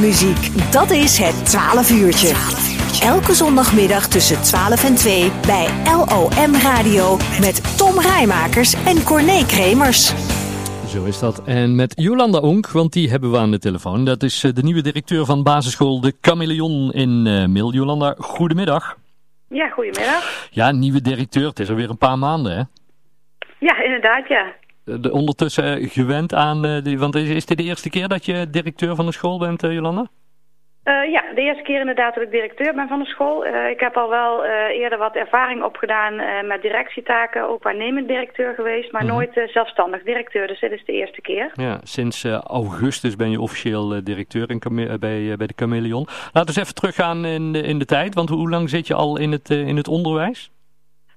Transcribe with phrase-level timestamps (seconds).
[0.00, 0.72] muziek.
[0.72, 2.32] Dat is het 12 uurtje.
[3.06, 10.02] Elke zondagmiddag tussen 12 en 2 bij LOM Radio met Tom Rijmakers en Corné Kremers.
[10.86, 11.44] Zo is dat.
[11.44, 14.04] En met Jolanda Onk, want die hebben we aan de telefoon.
[14.04, 17.72] Dat is eh, de nieuwe directeur van basisschool De Chameleon in uh, Mil.
[17.72, 18.96] Jolanda, goedemiddag.
[19.48, 20.48] Ja, goedemiddag.
[20.50, 21.48] Ja, nieuwe directeur.
[21.48, 22.62] Het is alweer een paar maanden, hè?
[23.58, 24.54] Ja, inderdaad, ja.
[25.00, 28.94] De, ondertussen gewend aan, die, want is, is dit de eerste keer dat je directeur
[28.94, 30.06] van een school bent, Jolanda?
[30.84, 33.46] Uh, ja, de eerste keer inderdaad dat ik directeur ben van de school.
[33.46, 38.54] Uh, ik heb al wel uh, eerder wat ervaring opgedaan met directietaken, ook waarnemend directeur
[38.54, 39.10] geweest, maar -hmm.
[39.10, 40.46] nooit zelfstandig directeur.
[40.46, 41.50] Dus dit is de eerste keer.
[41.54, 44.60] Ja, sinds augustus ben je officieel directeur in,
[45.00, 46.06] bij, bij de Chameleon.
[46.06, 48.94] Laten we eens even teruggaan in de, in de tijd, want hoe lang zit je
[48.94, 50.50] al in het, in het onderwijs?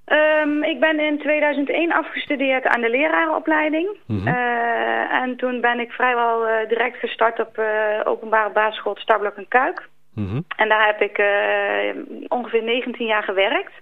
[0.06, 3.88] Um, ik ben in 2001 afgestudeerd aan de lerarenopleiding.
[4.06, 4.28] Mm -hmm.
[4.28, 9.48] uh, en toen ben ik vrijwel uh, direct gestart op uh, openbare basisschool Starblok en
[9.48, 9.88] Kuik.
[10.14, 10.44] Mm -hmm.
[10.56, 11.18] En daar heb ik
[12.28, 13.72] ongeveer 19 jaar gewerkt.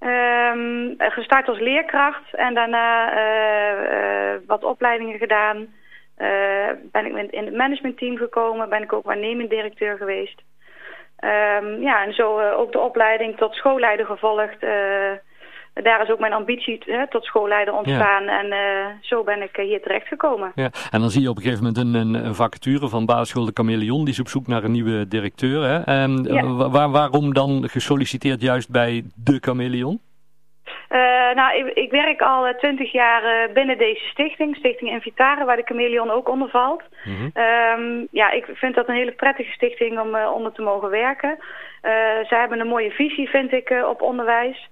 [0.00, 3.12] Um, gestart als leerkracht en daarna
[4.46, 5.66] wat opleidingen gedaan.
[6.92, 10.42] ben ik in het managementteam gekomen, ben ik ook waarnemend directeur geweest.
[11.20, 14.58] Um, ja, en zo ook de opleiding tot schoolleider gevolgd
[15.72, 18.24] daar is ook mijn ambitie hè, tot schoolleider ontstaan.
[18.24, 18.40] Ja.
[18.40, 20.52] En uh, zo ben ik hier terechtgekomen.
[20.54, 20.70] Ja.
[20.90, 23.50] En dan zie je op een gegeven moment een, een, een vacature van basisschool De
[23.54, 24.04] Chameleon.
[24.04, 25.62] Die is op zoek naar een nieuwe directeur.
[25.62, 25.78] Hè?
[25.78, 26.70] En, ja.
[26.70, 30.00] waar, waarom dan gesolliciteerd juist bij De Chameleon?
[30.92, 35.56] Uh, nou, ik, ik, werk al twintig jaar uh, binnen deze stichting, Stichting Invitare, waar
[35.56, 36.82] de Chameleon ook onder valt.
[37.04, 37.42] Mm -hmm.
[37.42, 41.38] um, ja, ik vind dat een hele prettige stichting om onder te mogen werken.
[42.28, 44.70] zij hebben een mooie visie, vind ik, op onderwijs.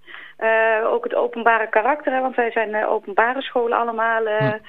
[0.85, 4.23] ook het openbare karakter, hè, want wij zijn openbare scholen allemaal.
[4.23, 4.61] Mm.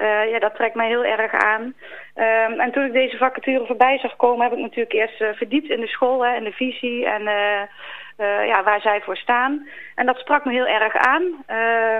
[0.00, 1.62] Uh, ja, dat trekt mij heel erg aan.
[1.62, 5.70] Um, en toen ik deze vacature voorbij zag komen, heb ik natuurlijk eerst uh, verdiept
[5.70, 9.68] in de school hè, en de visie en uh, ja, waar zij voor staan.
[9.94, 11.22] En dat sprak me heel erg aan.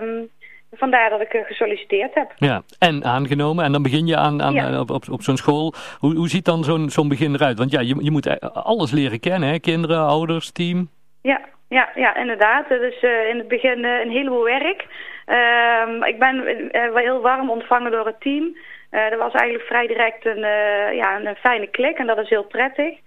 [0.03, 0.29] Um,
[0.73, 2.33] vandaar dat ik gesolliciteerd heb.
[2.37, 3.65] Ja, en aangenomen.
[3.65, 4.81] En dan begin je aan, aan ja.
[4.81, 5.75] op, op, op zo'n school.
[5.99, 7.59] Hoe, hoe ziet dan zo'n zo'n begin eruit?
[7.59, 9.59] Want ja, je, je moet alles leren kennen, hè?
[9.59, 10.89] Kinderen, ouders, team.
[11.23, 11.41] Ja,
[11.71, 12.69] ja, ja inderdaad.
[12.69, 14.87] Het is in het begin een heleboel werk.
[15.27, 16.37] Um, ik ben
[16.77, 18.57] uh, heel warm ontvangen door het team.
[18.91, 22.29] Uh, er was eigenlijk vrij direct een, uh, ja, een fijne klik en dat is
[22.29, 22.99] heel prettig.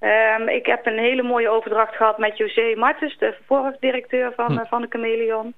[0.00, 4.64] Um, ik heb een hele mooie overdracht gehad met José Martens, de vervolgdirecteur van, hm.
[4.64, 5.54] van de Chameleon.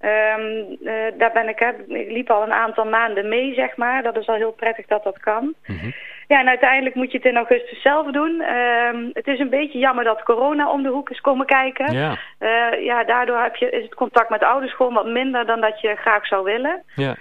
[0.00, 0.76] Um,
[1.18, 4.02] daar ben ik, ik liep al een aantal maanden mee, zeg maar.
[4.02, 5.54] Dat is al heel prettig dat dat kan.
[5.66, 5.94] Mm -hmm.
[6.28, 8.40] Ja, en uiteindelijk moet je het in augustus zelf doen.
[8.40, 11.92] Um, het is een beetje jammer dat corona om de hoek is komen kijken.
[11.92, 15.46] Ja, uh, ja daardoor heb je, is het contact met de ouders gewoon wat minder
[15.46, 16.82] dan dat je graag zou willen.
[16.94, 17.16] Ja.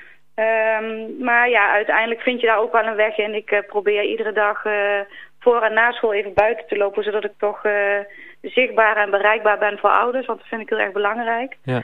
[0.79, 3.33] Um, maar ja, uiteindelijk vind je daar ook wel een weg in.
[3.33, 4.99] Ik uh, probeer iedere dag uh,
[5.39, 7.61] voor en na school even buiten te lopen, zodat ik toch
[8.41, 10.25] zichtbaar en bereikbaar ben voor ouders.
[10.25, 11.55] Want dat vind ik heel erg belangrijk.
[11.63, 11.81] Ja.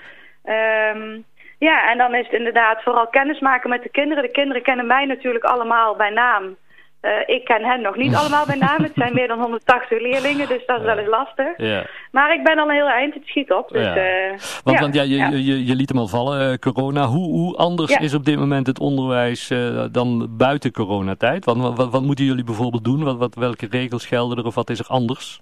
[0.93, 1.25] Um,
[1.57, 4.23] ja, en dan is het inderdaad vooral kennismaken met de kinderen.
[4.23, 6.55] De kinderen kennen mij natuurlijk allemaal bij naam.
[7.01, 8.83] Uh, ik ken hen nog niet allemaal bij naam.
[8.83, 11.57] Het zijn meer dan 180 leerlingen, dus dat is wel eens lastig.
[11.57, 11.85] Ja.
[12.11, 13.69] Maar ik ben al een heel eind, het schiet op.
[13.69, 13.97] Dus, ja.
[13.97, 14.29] Uh,
[14.63, 17.05] want, ja, want ja, je, je, je liet hem al vallen, uh, corona.
[17.05, 19.47] Hoe, hoe anders is op dit moment het onderwijs
[19.91, 21.45] dan buiten coronatijd?
[21.45, 23.03] Want, wat, wat, moeten jullie bijvoorbeeld doen?
[23.03, 25.39] Wat, wat, welke regels gelden er of wat is er anders?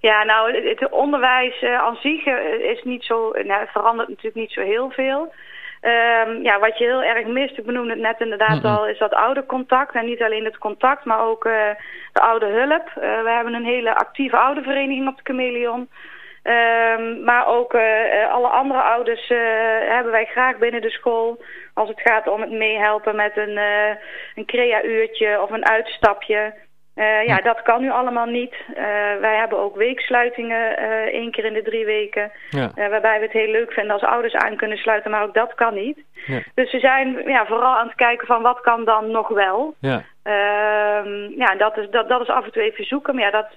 [0.00, 2.26] Ja, nou, het, het onderwijs aan zich
[2.62, 5.32] is niet zo, nou, verandert natuurlijk niet zo heel veel.
[5.82, 8.98] Um, ja, wat je heel erg mist, ik benoemde het net inderdaad mm al, is
[8.98, 9.94] dat oudercontact.
[9.94, 11.68] En niet alleen het contact, maar ook uh,
[12.12, 12.88] de oude hulp.
[12.88, 15.88] Uh, we hebben een hele actieve oudervereniging op de Chameleon.
[16.42, 19.28] Um, maar ook uh, alle andere ouders
[19.88, 21.42] hebben wij graag binnen de school.
[21.74, 23.56] Als het gaat om het meehelpen met een,
[24.34, 26.54] een crea-uurtje of een uitstapje.
[26.96, 28.54] Uh, ja, dat kan nu allemaal niet.
[28.68, 28.76] Uh,
[29.20, 32.32] wij hebben ook weeksluitingen uh, één keer in de drie weken.
[32.50, 32.70] Ja.
[32.74, 35.74] waarbij we het heel leuk vinden als ouders aan kunnen sluiten, maar ook dat kan
[35.74, 35.98] niet.
[36.26, 36.42] Ja.
[36.54, 39.74] Dus we zijn ja, vooral aan het kijken van wat kan dan nog wel.
[39.80, 43.14] Ja, ehm, ja dat, is, dat, dat is af en toe even zoeken.
[43.14, 43.48] Maar ja, dat,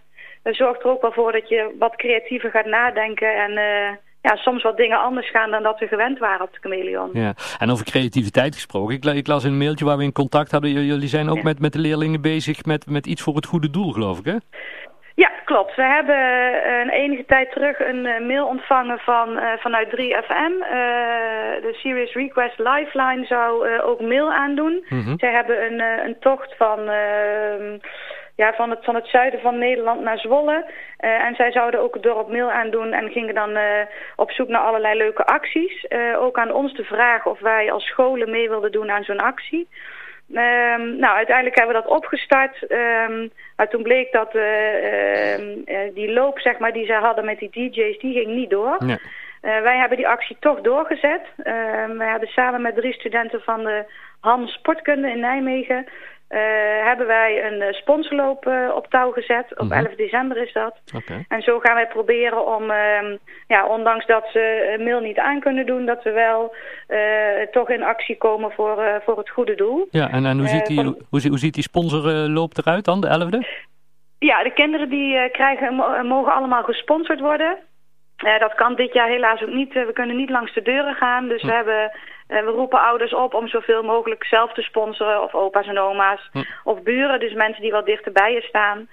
[0.44, 3.58] dat zorgt er ook wel voor dat je wat creatiever gaat nadenken en
[4.24, 7.10] ja, soms wat dingen anders gaan dan dat we gewend waren op de Chameleon.
[7.14, 8.96] Ja, en over creativiteit gesproken.
[8.96, 10.70] Ik, ik las in een mailtje waar we in contact hadden.
[10.70, 11.44] Jullie zijn ook ja.
[11.44, 14.36] met, met de leerlingen bezig met, met iets voor het goede doel, geloof ik, hè?
[15.16, 15.76] Ja, klopt.
[15.76, 16.22] We hebben
[16.82, 20.54] een enige tijd terug een uh, mail ontvangen van, uh, vanuit 3FM.
[20.60, 20.70] Uh,
[21.66, 24.86] de Serious Request Lifeline zou ook mail aandoen.
[24.90, 25.20] Mm -hmm.
[25.20, 27.78] Zij hebben een, een tocht van ehm,
[28.36, 30.66] ja, van, het, van het zuiden van Nederland naar Zwolle.
[31.00, 33.64] Uh, en zij zouden ook het dorp mail aandoen en gingen dan uh,
[34.16, 35.86] op zoek naar allerlei leuke acties.
[35.90, 39.20] Uh, ook aan ons de vraag of wij als scholen mee wilden doen aan zo'n
[39.20, 39.68] actie.
[40.34, 42.72] Ehm, nou, uiteindelijk hebben we dat opgestart.
[42.72, 44.32] Um, maar toen bleek dat
[45.94, 48.78] die loop, zeg maar, die ze hadden met die DJ's, die ging niet door.
[49.42, 51.22] Wij hebben die actie toch doorgezet.
[51.98, 53.86] wij hebben samen met drie studenten van de
[54.20, 55.86] Han Sportkunde in Nijmegen
[56.34, 59.60] uh, hebben wij een eh, sponsorloop uh, op touw gezet.
[59.60, 59.96] Op 11 mhm.
[59.96, 60.76] december is dat.
[60.96, 61.26] Okay.
[61.28, 65.66] En zo gaan wij proberen om, uh, ja, ondanks dat ze mail niet aan kunnen
[65.66, 66.56] doen, dat we wel
[67.52, 69.88] toch in actie komen voor, voor het goede doel.
[69.92, 73.70] Ja, en, en hoe, ziet die, hoe, hoe ziet die sponsorloop eruit dan, de 11e?
[74.20, 75.76] Ja, de kinderen die krijgen,
[76.08, 77.58] mogen allemaal gesponsord worden.
[78.40, 79.74] dat kan dit jaar helaas ook niet.
[79.74, 81.28] we kunnen niet langs de deuren gaan.
[81.28, 81.48] Dus hm.
[81.48, 81.92] we hebben
[82.42, 85.24] we roepen ouders op om zoveel mogelijk zelf te sponsoren.
[85.24, 86.30] Of opa's en oma's.
[86.32, 86.44] Hm.
[86.64, 88.88] Of buren, dus mensen die wat dichterbij je staan.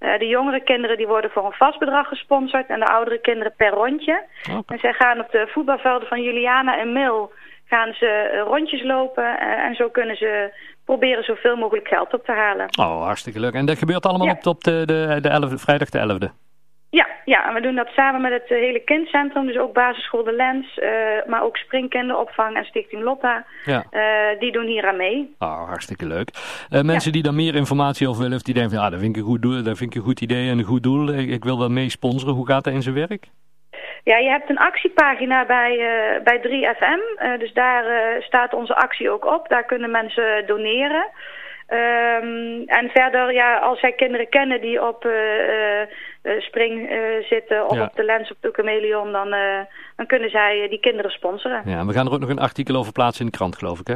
[0.00, 2.68] Uh, de jongere kinderen die worden voor een vast bedrag gesponsord.
[2.68, 4.24] En de oudere kinderen per rondje.
[4.66, 7.32] En zij gaan op de voetbalvelden van Juliana en Mil
[7.66, 9.24] gaan ze eh, rondjes lopen.
[9.24, 10.52] Uh, en zo kunnen ze
[10.84, 12.66] proberen zoveel mogelijk geld op te halen.
[12.78, 13.54] Oh, hartstikke leuk.
[13.54, 16.49] En dat gebeurt allemaal op, op de, de, de 11, vrijdag de 11e?
[17.30, 19.46] Ja, en we doen dat samen met het eh, hele kindcentrum.
[19.46, 20.88] Dus ook basisschool De Lens, uh,
[21.26, 23.44] maar ook springkinderopvang en Stichting Lotta.
[23.64, 23.84] Ja.
[23.90, 25.34] Uh, die doen hier aan mee.
[25.38, 26.28] Oh, hartstikke leuk.
[26.70, 29.16] Uh, mensen die daar meer informatie over willen, of die denken van ja, dat vind
[29.16, 31.08] ik een goed doel, dat vind ik een goed idee en een goed doel.
[31.08, 32.34] Ik, ik wil wel mee sponsoren.
[32.34, 33.26] Hoe gaat dat in zijn werk?
[34.04, 35.72] Ja, je hebt een actiepagina bij,
[36.24, 37.38] bij 3FM.
[37.38, 37.84] dus daar
[38.22, 39.48] staat onze actie ook op.
[39.48, 41.06] Daar kunnen mensen doneren.
[41.72, 45.12] Um, en verder, ja, als zij kinderen kennen die op uh,
[46.22, 49.30] uh, spring uh, zitten of op de lens op de chameleon, dan,
[49.96, 51.62] dan kunnen zij die kinderen sponsoren.
[51.64, 53.80] Ja, en we gaan er ook nog een artikel over plaatsen in de krant, geloof
[53.80, 53.94] ik, hè?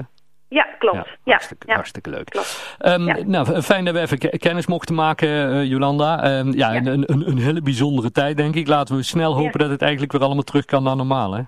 [0.49, 0.97] Ja, klopt.
[1.25, 1.75] Ja, hartstikke, ja.
[1.75, 2.31] hartstikke leuk.
[2.31, 2.77] Klopt.
[2.87, 6.39] Um, nou, fijn dat we even kennis mochten maken, Jolanda.
[6.39, 8.69] Um, ja, Een, een, een hele bijzondere tijd, denk ik.
[8.69, 11.43] Laten we snel hopen dat het eigenlijk weer allemaal terug kan naar normaal, hè?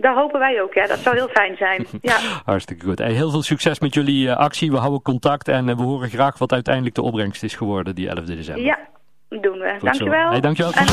[0.00, 0.86] Dat hopen wij ook, ja.
[0.86, 1.86] Dat zou heel fijn zijn.
[2.00, 2.16] Ja.
[2.44, 2.98] Hartstikke goed.
[2.98, 4.70] heel veel succes met jullie uh, actie.
[4.70, 8.08] We houden contact en uh, we horen graag wat uiteindelijk de opbrengst is geworden die
[8.08, 8.64] 11 december.
[8.64, 8.78] Ja,
[9.28, 9.70] doen we.
[9.72, 10.30] Goed dankjewel.
[10.30, 10.72] Hey, dankjewel.
[10.72, 10.86] En,